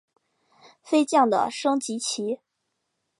[0.81, 2.39] 飞将的升级棋。